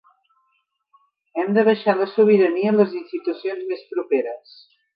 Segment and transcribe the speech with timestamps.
[1.41, 4.59] Hem de baixar la sobirania a les institucions més properes.